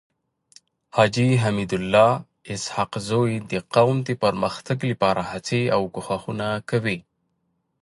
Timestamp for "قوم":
3.75-3.97